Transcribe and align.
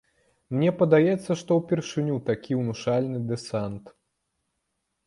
Мне 0.53 0.71
падаецца, 0.79 1.31
што 1.41 1.51
ўпершыню 1.59 2.17
такі 2.31 2.59
ўнушальны 2.61 3.17
дэсант. 3.35 3.85